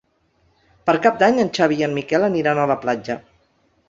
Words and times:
Per 0.89 0.95
Cap 1.03 1.19
d'Any 1.23 1.37
en 1.43 1.51
Xavi 1.57 1.77
i 1.81 1.85
en 1.87 1.93
Miquel 1.97 2.25
aniran 2.29 2.63
a 2.63 2.65
la 2.73 2.79
platja. 2.87 3.19